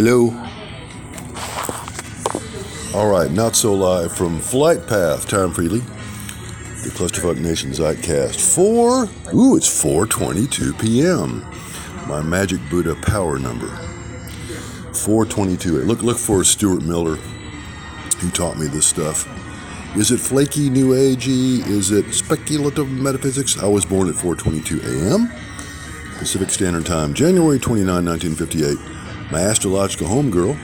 [0.00, 0.26] Hello.
[2.94, 5.84] All right, not so live from Flight Path, Tom Fridley,
[6.84, 8.54] the Clusterfuck Nation Zeitcast.
[8.54, 11.44] Four, ooh, it's 4:22 p.m.
[12.06, 13.66] My Magic Buddha power number.
[14.94, 15.82] 422.
[15.82, 17.18] Look, look for Stuart Miller.
[18.20, 19.26] He taught me this stuff.
[19.96, 21.66] Is it flaky, new agey?
[21.66, 23.60] Is it speculative metaphysics?
[23.60, 25.28] I was born at 4:22 a.m.
[26.20, 28.97] Pacific Standard Time, January 29, 1958.
[29.30, 30.58] My astrological homegirl.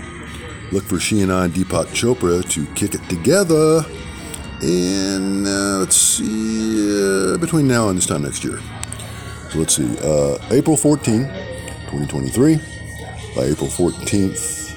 [0.72, 3.84] Look for she and I, Deepak Chopra, to kick it together.
[4.62, 8.60] And uh, let's see, uh, between now and this time next year.
[9.50, 11.24] So let's see, uh, April 14,
[11.90, 12.56] 2023.
[13.36, 14.70] By April 14th,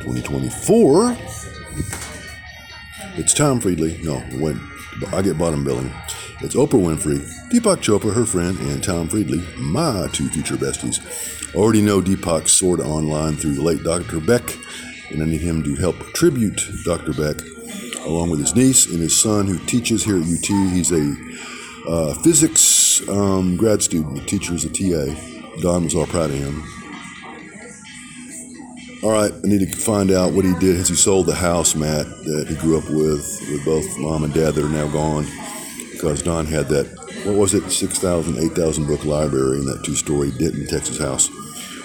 [0.00, 1.16] 2024.
[3.16, 4.02] It's Tom Fridley.
[4.04, 4.60] No, when
[5.12, 5.92] I get bottom billing.
[6.40, 11.43] It's Oprah Winfrey, Deepak Chopra, her friend, and Tom Fridley, my two future besties.
[11.54, 14.18] Already know Deepak's of online through the late Dr.
[14.18, 14.58] Beck,
[15.10, 17.12] and I need him to help tribute Dr.
[17.12, 17.36] Beck,
[18.06, 20.72] along with his niece and his son, who teaches here at UT.
[20.72, 21.14] He's a
[21.88, 25.14] uh, physics um, grad student, teacher as a TA.
[25.60, 26.60] Don was all proud of him.
[29.04, 30.76] All right, I need to find out what he did.
[30.76, 34.34] Has he sold the house, Matt, that he grew up with, with both mom and
[34.34, 35.24] dad that are now gone?
[35.92, 36.86] Because Don had that,
[37.24, 41.30] what was it, 6,000, 8,000 book library in that two story Denton, Texas house.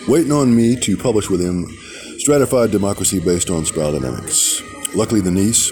[0.08, 1.68] Waiting on me to publish with him
[2.18, 4.62] Stratified Democracy based on Spiral Dynamics.
[4.96, 5.72] Luckily, the niece,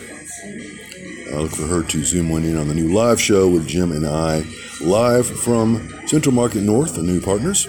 [1.34, 3.92] I look for her to zoom one in on the new live show with Jim
[3.92, 4.46] and I,
[4.82, 7.66] live from Central Market North, the new partners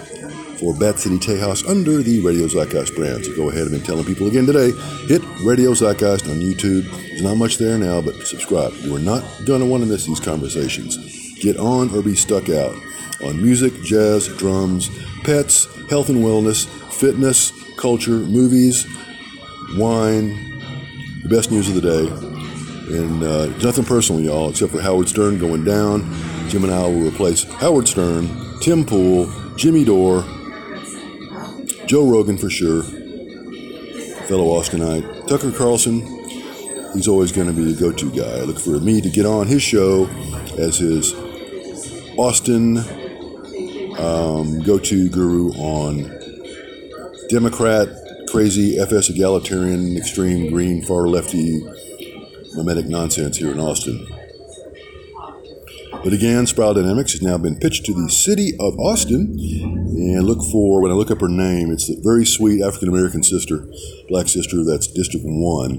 [0.59, 3.25] for Bat City Tejas under the Radio Zeitgeist brand.
[3.25, 4.71] So go ahead and been telling people again today,
[5.07, 6.89] hit Radio Zeitgeist on YouTube.
[6.91, 8.73] There's not much there now, but subscribe.
[8.81, 10.97] You are not going to want to miss these conversations.
[11.39, 12.75] Get on or be stuck out
[13.23, 14.89] on music, jazz, drums,
[15.29, 18.87] pets, health and wellness, fitness, culture, movies,
[19.75, 20.29] wine,
[21.21, 22.07] the best news of the day.
[22.97, 26.01] And uh, nothing personal, y'all, except for Howard Stern going down.
[26.47, 28.27] Jim and I will replace Howard Stern,
[28.59, 30.23] Tim Pool, Jimmy Dore,
[31.85, 35.27] Joe Rogan for sure, fellow Austinite.
[35.27, 36.01] Tucker Carlson,
[36.95, 38.39] he's always going to be the go to guy.
[38.39, 40.07] I look for me to get on his show
[40.57, 41.13] as his
[42.17, 42.83] Austin
[43.99, 46.09] um, go to guru on
[47.29, 47.87] Democrat,
[48.29, 51.61] crazy, FS egalitarian, extreme green, far lefty,
[52.55, 54.07] mimetic nonsense here in Austin.
[56.03, 59.35] But again, Spiral Dynamics has now been pitched to the city of Austin.
[59.37, 63.21] And look for, when I look up her name, it's the very sweet African American
[63.21, 63.67] sister,
[64.07, 65.71] black sister, that's District 1.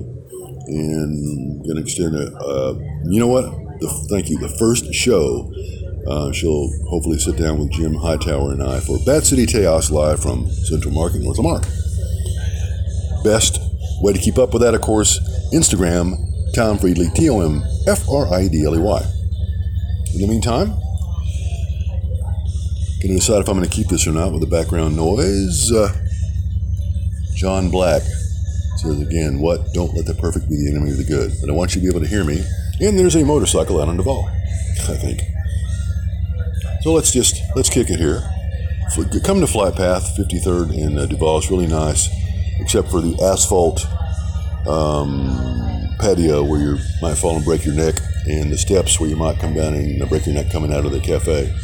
[0.66, 2.74] And I'm going to extend a, uh,
[3.06, 3.44] you know what?
[3.80, 4.38] The, thank you.
[4.38, 5.50] The first show,
[6.10, 10.20] uh, she'll hopefully sit down with Jim Hightower and I for Bat City Tejas live
[10.20, 11.60] from Central Market, North Lamar.
[13.22, 13.60] Best
[14.02, 15.20] way to keep up with that, of course,
[15.52, 16.16] Instagram,
[16.54, 19.02] Tom Fridley, T O M F R I D L E Y.
[20.14, 20.74] In the meantime,
[23.00, 25.72] going to decide if I'm going to keep this or not with the background noise.
[25.72, 25.88] Uh,
[27.34, 28.02] John Black
[28.76, 29.72] says again, "What?
[29.72, 31.86] Don't let the perfect be the enemy of the good." But I want you to
[31.86, 32.44] be able to hear me.
[32.80, 34.28] And there's a motorcycle out on Duval,
[34.88, 35.22] I think.
[36.82, 38.22] So let's just let's kick it here.
[39.22, 41.38] Come to Flight Path 53rd in uh, Duval.
[41.38, 42.08] It's really nice,
[42.58, 43.86] except for the asphalt
[44.66, 47.96] um, patio where you might fall and break your neck
[48.26, 50.92] and the steps where you might come down and break your neck coming out of
[50.92, 51.54] the cafe.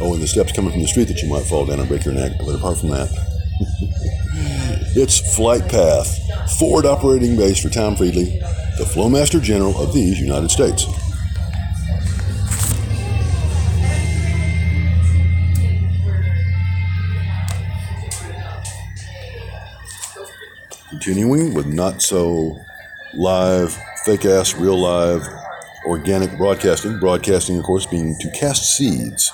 [0.00, 2.04] Oh, and the steps coming from the street that you might fall down and break
[2.04, 2.32] your neck.
[2.38, 3.08] But apart from that,
[4.94, 8.38] it's Flight Path, forward operating base for Tom Fridley,
[8.76, 10.84] the Flowmaster General of these United States.
[21.06, 22.60] Continuing with not so
[23.14, 23.72] live,
[24.04, 25.22] fake ass, real live
[25.86, 26.98] organic broadcasting.
[26.98, 29.32] Broadcasting, of course, being to cast seeds.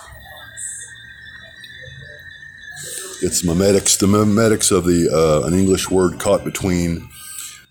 [3.23, 7.09] It's memetics, the memetics of the uh, an English word caught between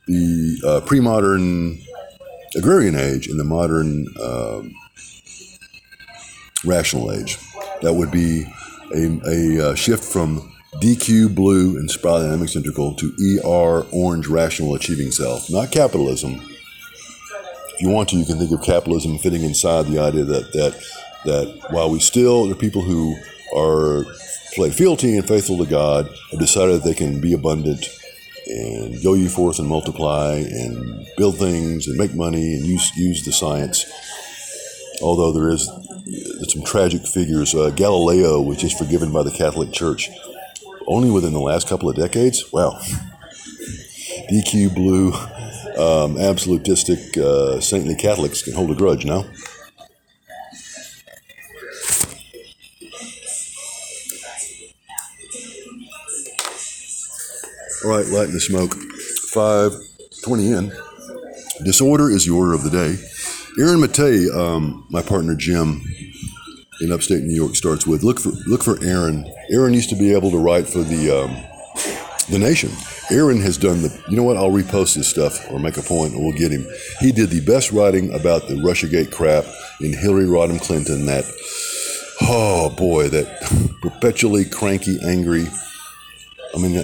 [0.07, 1.79] the uh, pre-modern
[2.57, 4.73] agrarian age and the modern um,
[6.65, 7.37] rational age.
[7.83, 8.47] That would be
[8.95, 13.11] a, a uh, shift from DQ blue and spiral dynamics integral to
[13.43, 16.41] ER orange rational achieving self, not capitalism,
[17.75, 20.81] If you want to, you can think of capitalism fitting inside the idea that that
[21.25, 23.17] that while we still there are people who
[23.55, 24.05] are
[24.53, 27.87] play fealty and faithful to God have decided that they can be abundant
[28.47, 33.25] and go ye forth and multiply and build things and make money and use use
[33.25, 33.85] the science.
[35.01, 35.69] Although there is
[36.47, 40.09] some tragic figures, uh, Galileo, which is forgiven by the Catholic Church,
[40.87, 42.51] only within the last couple of decades.
[42.51, 42.79] Wow.
[44.31, 45.13] DQ blue,
[45.77, 49.25] um, absolutistic, uh, saintly Catholics can hold a grudge now.
[57.83, 58.75] All right, lighting the smoke.
[59.33, 60.71] 520 in.
[61.63, 62.95] Disorder is the order of the day.
[63.59, 65.81] Aaron Maté, um, my partner Jim
[66.81, 69.31] in upstate New York, starts with look for look for Aaron.
[69.49, 71.31] Aaron used to be able to write for the um,
[72.29, 72.71] the Nation.
[73.11, 74.03] Aaron has done the.
[74.09, 74.37] You know what?
[74.37, 76.65] I'll repost this stuff or make a point, and we'll get him.
[76.99, 79.45] He did the best writing about the RussiaGate crap
[79.81, 81.05] in Hillary Rodham Clinton.
[81.05, 81.25] That
[82.21, 85.45] oh boy, that perpetually cranky, angry.
[86.55, 86.83] I mean.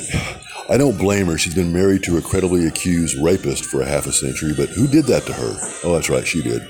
[0.70, 1.38] I don't blame her.
[1.38, 4.86] She's been married to a credibly accused rapist for a half a century, but who
[4.86, 5.56] did that to her?
[5.86, 6.62] Oh, that's right, she did.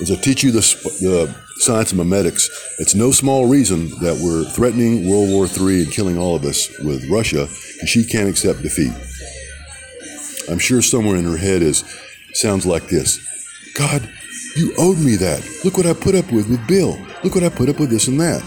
[0.00, 0.60] As I teach you the,
[1.00, 2.48] the science of memetics,
[2.78, 6.68] it's no small reason that we're threatening World War III and killing all of us
[6.80, 8.92] with Russia because she can't accept defeat.
[10.50, 11.84] I'm sure somewhere in her head is
[12.32, 13.20] sounds like this
[13.74, 14.08] God,
[14.56, 15.48] you owed me that.
[15.64, 16.98] Look what I put up with with Bill.
[17.22, 18.42] Look what I put up with this and that.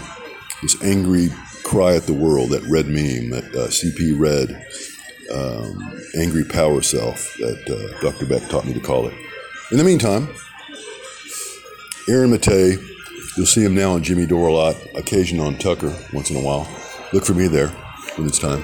[0.62, 1.28] This angry
[1.64, 4.66] cry at the world, that red meme, that uh, CP red,
[5.32, 8.26] um, angry power self that uh, Dr.
[8.26, 9.14] Beck taught me to call it.
[9.70, 10.28] In the meantime,
[12.08, 12.82] Aaron Maté,
[13.36, 16.40] you'll see him now on Jimmy Dore a lot, occasion on Tucker once in a
[16.40, 16.66] while.
[17.12, 17.68] Look for me there
[18.16, 18.62] when it's time.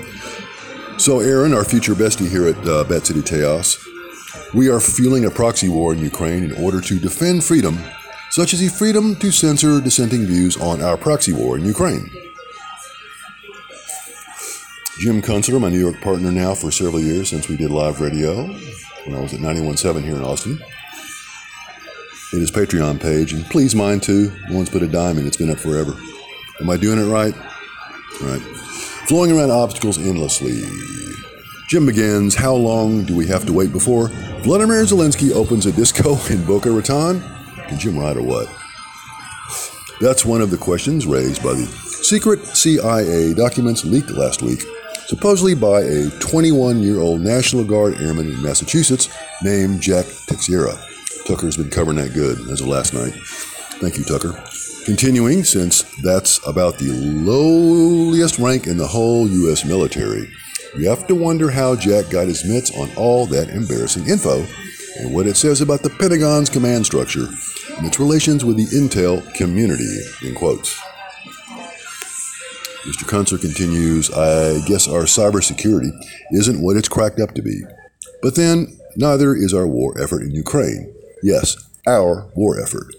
[0.98, 3.84] So, Aaron, our future bestie here at uh, Bat City Tejas,
[4.54, 7.78] we are fueling a proxy war in Ukraine in order to defend freedom,
[8.30, 12.10] such as the freedom to censor dissenting views on our proxy war in Ukraine.
[15.00, 18.46] Jim Kunstler, my New York partner now for several years since we did live radio
[19.04, 20.58] when I was at 91.7 here in Austin.
[22.34, 24.32] Hit his Patreon page, and please mine too.
[24.48, 25.96] No one's put a dime in, it's been up forever.
[26.60, 27.32] Am I doing it right?
[28.20, 28.40] Right.
[29.06, 30.60] Flowing around obstacles endlessly.
[31.68, 34.08] Jim begins How long do we have to wait before
[34.42, 37.22] Vladimir Zelensky opens a disco in Boca Raton?
[37.68, 38.48] Can Jim ride or what?
[40.00, 44.64] That's one of the questions raised by the secret CIA documents leaked last week
[45.06, 49.08] supposedly by a 21 year old National Guard airman in Massachusetts
[49.40, 50.76] named Jack Teixeira.
[51.26, 53.12] Tucker's been covering that good as of last night.
[53.80, 54.42] Thank you, Tucker.
[54.84, 59.64] Continuing, since that's about the lowliest rank in the whole U.S.
[59.64, 60.30] military,
[60.76, 64.44] you have to wonder how Jack got his mitts on all that embarrassing info
[64.98, 67.26] and what it says about the Pentagon's command structure
[67.78, 70.78] and its relations with the intel community, in quotes.
[72.84, 73.04] Mr.
[73.08, 75.90] Kunstler continues, I guess our cybersecurity
[76.32, 77.62] isn't what it's cracked up to be.
[78.20, 80.94] But then, neither is our war effort in Ukraine.
[81.24, 81.56] Yes,
[81.86, 82.94] our war effort.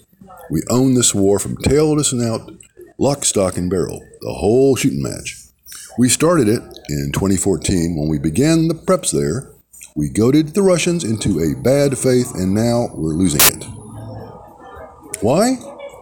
[0.50, 2.51] We own this war from tail to snout,
[2.98, 5.38] lock, stock, and barrel, the whole shooting match.
[6.00, 9.54] We started it in 2014 when we began the preps there.
[9.95, 13.63] We goaded the Russians into a bad faith, and now we're losing it.
[15.22, 15.57] Why?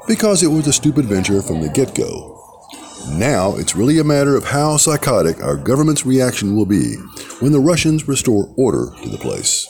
[0.08, 2.40] Because it was a stupid venture from the get go.
[3.18, 6.96] Now it's really a matter of how psychotic our government's reaction will be
[7.42, 9.68] when the Russians restore order to the place.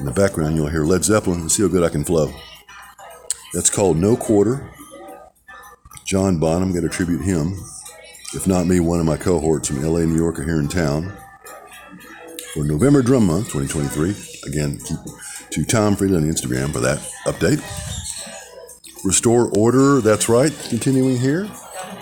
[0.00, 1.46] In the background, you'll hear Led Zeppelin.
[1.50, 2.32] See how good I can flow.
[3.52, 4.70] That's called No Quarter.
[6.06, 7.54] John Bonham, got to tribute him.
[8.32, 11.12] If not me, one of my cohorts from LA, New York are here in town
[12.54, 14.50] for November Drum Month 2023.
[14.50, 14.98] Again, keep
[15.50, 17.60] to Tom Freeland on Instagram for that update.
[19.04, 21.46] Restore order, that's right, continuing here.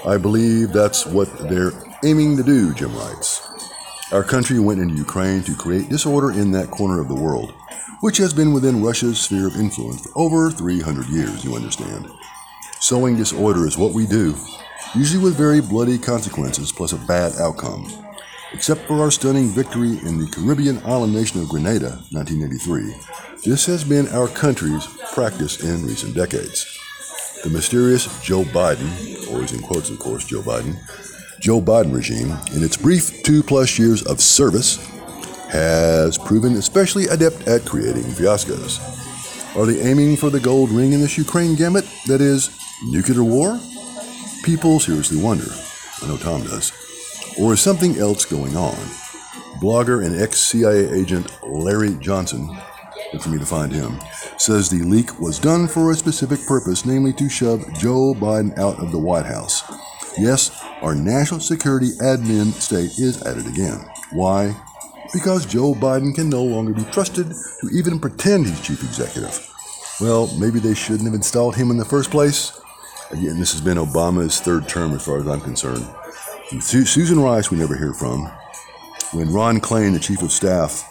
[0.06, 1.72] I believe that's what they're
[2.04, 3.42] aiming to do, Jim writes.
[4.12, 7.52] Our country went into Ukraine to create disorder in that corner of the world,
[8.00, 12.08] which has been within Russia's sphere of influence for over 300 years, you understand.
[12.80, 14.34] Sowing disorder is what we do,
[14.94, 17.90] usually with very bloody consequences plus a bad outcome.
[18.52, 22.94] Except for our stunning victory in the Caribbean island nation of Grenada, 1983,
[23.44, 26.78] this has been our country's practice in recent decades.
[27.44, 30.76] The mysterious Joe Biden, always in quotes, of course, Joe Biden,
[31.40, 34.78] Joe Biden regime, in its brief two plus years of service,
[35.48, 38.78] has proven especially adept at creating fiascos.
[39.56, 41.84] Are they aiming for the gold ring in this Ukraine gambit?
[42.06, 42.50] That is,
[42.84, 43.58] nuclear war?
[44.44, 45.50] People seriously wonder.
[46.02, 46.72] I know Tom does.
[47.40, 48.76] Or is something else going on?
[49.60, 52.48] Blogger and ex CIA agent Larry Johnson
[53.12, 53.98] Good for me to find him.
[54.36, 58.78] Says the leak was done for a specific purpose, namely to shove Joe Biden out
[58.78, 59.62] of the White House.
[60.18, 63.88] Yes, our national security admin state is at it again.
[64.10, 64.54] Why?
[65.12, 69.44] Because Joe Biden can no longer be trusted to even pretend he's chief executive.
[70.00, 72.60] Well, maybe they shouldn't have installed him in the first place.
[73.10, 75.86] Again, this has been Obama's third term as far as I'm concerned.
[76.60, 78.26] Su- Susan Rice, we never hear from.
[79.12, 80.84] When Ron Klain, the chief of staff,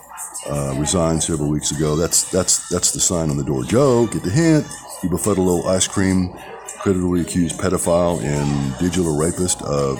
[0.50, 3.63] uh, resigned several weeks ago, that's that's that's the sign on the door.
[3.63, 4.65] Joe, get the hint.
[5.01, 6.33] He befuddled little ice cream,
[6.79, 10.00] creditably accused pedophile and digital rapist of.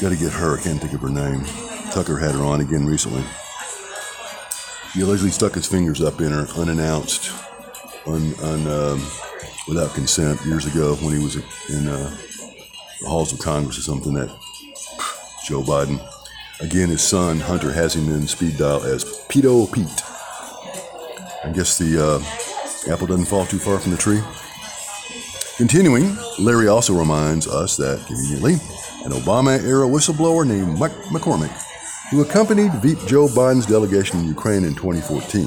[0.00, 0.58] Got to get her.
[0.58, 1.44] I can't think of her name.
[1.94, 3.22] Tucker had her on again recently.
[4.94, 7.30] He allegedly stuck his fingers up in her unannounced,
[8.04, 9.06] un, un um,
[9.68, 11.36] without consent years ago when he was
[11.70, 12.16] in uh,
[13.00, 14.12] the halls of Congress or something.
[14.12, 14.28] That
[15.44, 16.04] Joe Biden.
[16.60, 20.02] Again, his son Hunter has him in speed dial as Pedo Pete.
[21.44, 24.20] I guess the uh, apple doesn't fall too far from the tree.
[25.58, 28.54] Continuing, Larry also reminds us that, conveniently,
[29.04, 31.56] an Obama era whistleblower named Mike McCormick,
[32.10, 35.46] who accompanied Veep Joe Biden's delegation in Ukraine in 2014,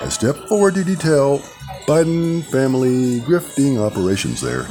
[0.00, 1.38] has stepped forward to detail
[1.86, 4.66] Biden family grifting operations there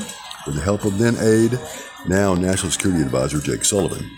[0.46, 1.60] with the help of then aide,
[2.08, 4.10] now National Security Advisor Jake Sullivan.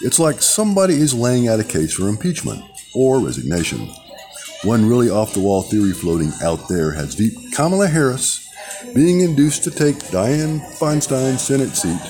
[0.00, 2.62] It's like somebody is laying out a case for impeachment
[2.94, 3.88] or resignation.
[4.62, 8.48] One really off the wall theory floating out there has Veep Kamala Harris
[8.94, 12.00] being induced to take Dianne Feinstein's Senate seat.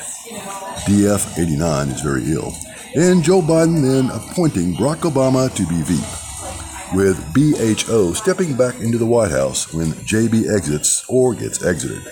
[0.87, 2.53] DF 89 is very ill.
[2.97, 8.97] And Joe Biden then appointing Barack Obama to be VP, with BHO stepping back into
[8.97, 12.03] the White House when JB exits or gets exited.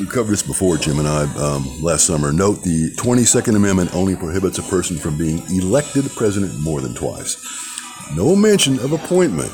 [0.00, 2.32] We covered this before, Jim and I, um, last summer.
[2.32, 7.36] Note the 22nd Amendment only prohibits a person from being elected president more than twice.
[8.16, 9.52] No mention of appointment.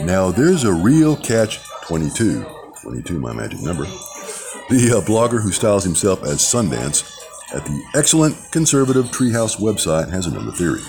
[0.00, 2.44] Now, there's a real catch 22.
[2.82, 3.84] 22, my magic number.
[3.84, 7.23] The uh, blogger who styles himself as Sundance
[7.54, 10.82] at the excellent conservative Treehouse website has another theory.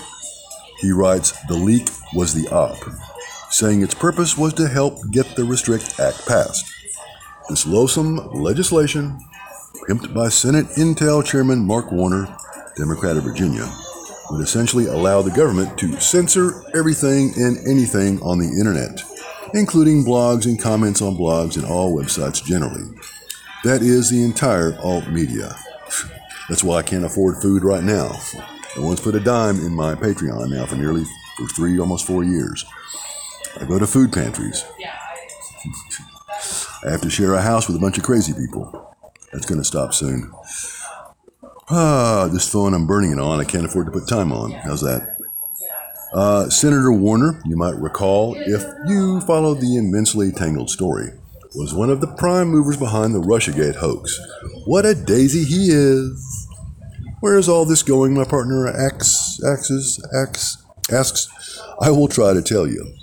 [0.80, 2.76] He writes the leak was the op,
[3.50, 6.66] saying its purpose was to help get the Restrict Act passed.
[7.48, 9.18] This loathsome legislation,
[9.88, 12.26] pimped by Senate Intel Chairman Mark Warner,
[12.76, 13.72] Democrat of Virginia,
[14.30, 19.02] would essentially allow the government to censor everything and anything on the internet,
[19.54, 22.92] including blogs and comments on blogs and all websites generally.
[23.62, 25.56] That is the entire alt media.
[26.48, 28.18] That's why I can't afford food right now.
[28.76, 31.04] No one's put a dime in my Patreon now for nearly
[31.36, 32.64] for three, almost four years.
[33.60, 34.64] I go to food pantries.
[36.84, 38.94] I have to share a house with a bunch of crazy people.
[39.32, 40.30] That's going to stop soon.
[41.68, 44.52] Ah, this phone I'm burning it on, I can't afford to put time on.
[44.52, 45.16] How's that?
[46.12, 51.10] Uh, Senator Warner, you might recall, if you followed the immensely tangled story,
[51.56, 54.20] was one of the prime movers behind the Russiagate hoax.
[54.66, 56.46] What a daisy he is!
[57.20, 59.40] Where is all this going, my partner Ax,
[60.92, 61.28] asks?
[61.80, 62.94] I will try to tell you.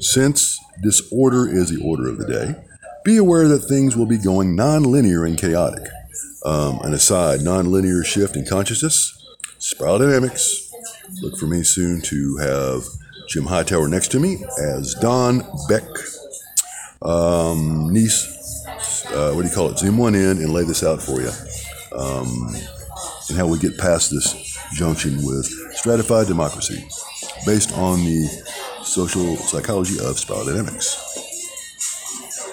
[0.00, 2.54] Since disorder is the order of the day,
[3.04, 5.86] be aware that things will be going non-linear and chaotic.
[6.44, 9.16] Um, an aside, non-linear shift in consciousness,
[9.58, 10.72] spiral dynamics.
[11.20, 12.84] Look for me soon to have
[13.28, 15.84] Jim Hightower next to me as Don Beck,
[17.04, 18.28] um, niece.
[19.08, 19.78] Uh, what do you call it?
[19.78, 21.30] Zoom one in and lay this out for you,
[21.98, 22.54] um,
[23.28, 26.84] and how we get past this junction with stratified democracy,
[27.44, 28.26] based on the
[28.84, 30.98] social psychology of spiral dynamics.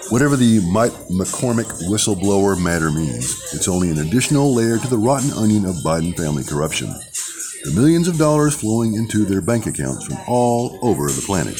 [0.09, 5.31] Whatever the Mike McCormick whistleblower matter means, it's only an additional layer to the rotten
[5.33, 6.87] onion of Biden family corruption.
[7.63, 11.59] The millions of dollars flowing into their bank accounts from all over the planet.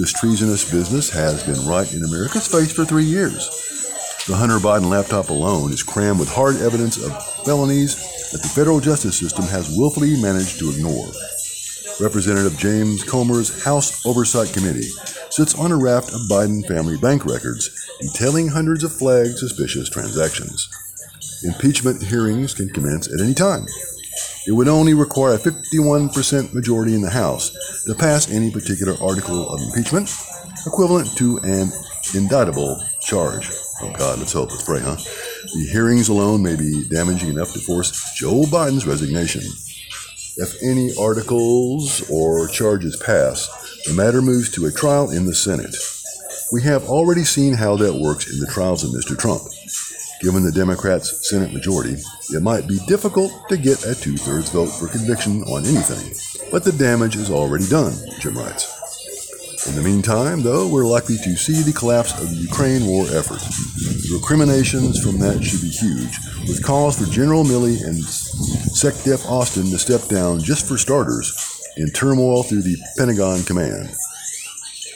[0.00, 3.50] This treasonous business has been right in America's face for three years.
[4.26, 7.12] The Hunter Biden laptop alone is crammed with hard evidence of
[7.44, 7.96] felonies
[8.32, 11.12] that the federal justice system has willfully managed to ignore.
[12.00, 14.88] Representative James Comer's House Oversight Committee
[15.28, 17.68] sits on a raft of Biden family bank records
[18.00, 20.70] detailing hundreds of flagged suspicious transactions.
[21.44, 23.66] Impeachment hearings can commence at any time.
[24.46, 27.50] It would only require a 51% majority in the House
[27.84, 30.10] to pass any particular article of impeachment,
[30.66, 31.70] equivalent to an
[32.14, 33.50] indictable charge.
[33.82, 34.96] Oh God, let's hope, let's pray, huh?
[34.96, 39.42] The hearings alone may be damaging enough to force Joe Biden's resignation.
[40.36, 43.48] If any articles or charges pass,
[43.86, 45.76] the matter moves to a trial in the Senate.
[46.52, 49.18] We have already seen how that works in the trials of Mr.
[49.18, 49.42] Trump.
[50.20, 51.96] Given the Democrats' Senate majority,
[52.28, 56.12] it might be difficult to get a two thirds vote for conviction on anything,
[56.50, 58.68] but the damage is already done, Jim writes.
[59.66, 63.40] In the meantime, though, we're likely to see the collapse of the Ukraine war effort.
[63.40, 69.70] The recriminations from that should be huge, with calls for General Milley and SecDef Austin
[69.70, 71.32] to step down just for starters
[71.78, 73.94] in turmoil through the Pentagon command.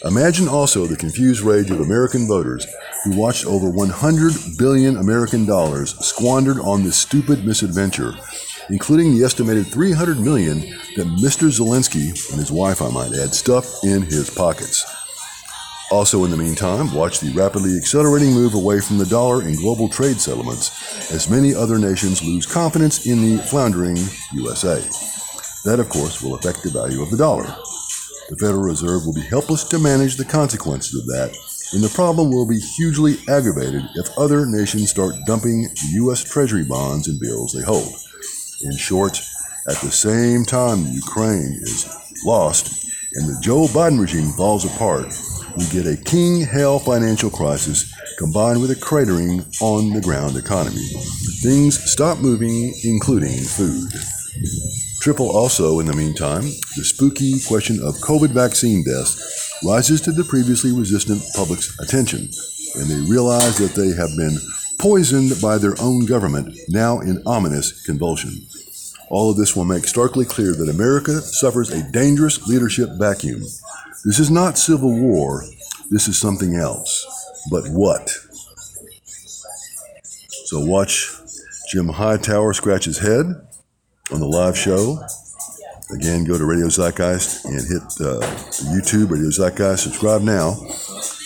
[0.04, 2.66] Imagine also the confused rage of American voters
[3.04, 8.14] who watched over 100 billion American dollars squandered on this stupid misadventure,
[8.70, 10.60] including the estimated 300 million
[10.96, 11.48] that Mr.
[11.50, 14.84] Zelensky and his wife, I might add, stuffed in his pockets.
[15.90, 19.88] Also, in the meantime, watch the rapidly accelerating move away from the dollar in global
[19.88, 23.96] trade settlements as many other nations lose confidence in the floundering
[24.32, 24.82] USA.
[25.64, 27.44] That, of course, will affect the value of the dollar.
[28.30, 31.36] The Federal Reserve will be helpless to manage the consequences of that,
[31.72, 36.22] and the problem will be hugely aggravated if other nations start dumping U.S.
[36.22, 37.94] Treasury bonds and bills they hold.
[38.62, 39.20] In short,
[39.68, 41.88] at the same time Ukraine is
[42.24, 45.06] lost and the Joe Biden regime falls apart,
[45.56, 50.84] we get a king hell financial crisis combined with a cratering on the ground economy.
[51.42, 53.92] Things stop moving, including food.
[55.00, 60.24] Triple also, in the meantime, the spooky question of COVID vaccine deaths rises to the
[60.24, 62.28] previously resistant public's attention,
[62.76, 64.36] and they realize that they have been
[64.78, 68.32] poisoned by their own government, now in ominous convulsion.
[69.10, 73.40] All of this will make starkly clear that America suffers a dangerous leadership vacuum.
[74.04, 75.44] This is not civil war,
[75.90, 77.06] this is something else.
[77.50, 78.10] But what?
[80.46, 81.10] So watch
[81.70, 83.26] Jim Hightower scratch his head
[84.10, 84.98] on the live show.
[85.94, 88.18] Again, go to Radio Zeitgeist and hit uh,
[88.74, 89.84] YouTube, Radio Zeitgeist.
[89.84, 90.58] Subscribe now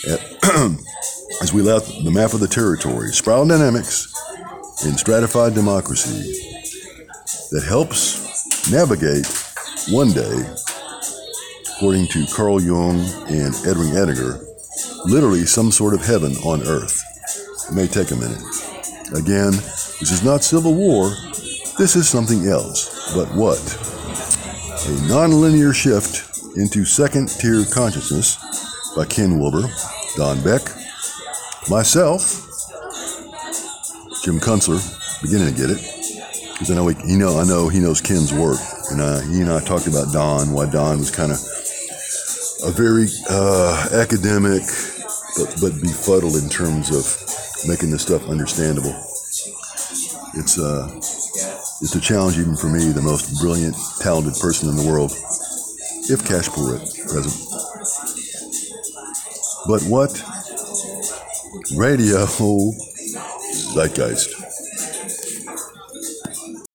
[0.07, 0.21] at,
[1.41, 4.13] as we left the map of the territory, spiral dynamics
[4.85, 6.21] in stratified democracy
[7.49, 9.25] that helps navigate
[9.89, 10.37] one day,
[11.75, 14.39] according to Carl Jung and Edwin Edgar,
[15.05, 17.03] literally some sort of heaven on earth.
[17.71, 18.43] It may take a minute.
[19.17, 19.51] Again,
[19.97, 21.09] this is not civil war,
[21.79, 23.15] this is something else.
[23.15, 23.57] But what?
[24.89, 28.37] A nonlinear shift into second tier consciousness
[28.95, 29.69] by Ken Wilber,
[30.17, 30.63] Don Beck,
[31.69, 32.41] myself,
[34.23, 34.81] Jim Kunstler,
[35.21, 35.77] beginning to get it.
[36.53, 38.57] Because I know he, know I know he knows Ken's work,
[38.89, 41.37] and uh, he and I talked about Don, why Don was kind of
[42.65, 44.63] a very uh, academic,
[45.37, 47.05] but but befuddled in terms of
[47.67, 48.95] making this stuff understandable.
[50.33, 50.89] It's uh,
[51.81, 55.11] it's a challenge even for me, the most brilliant, talented person in the world,
[56.09, 57.35] if Cash Porrett present.
[59.67, 60.11] But what?
[61.75, 62.25] Radio
[63.75, 64.38] Zeitgeist.